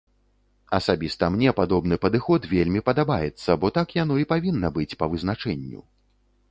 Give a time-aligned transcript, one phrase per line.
[0.77, 5.79] Асабіста мне падобны падыход вельмі падабаецца, бо так яно і павінна быць па вызначэнню.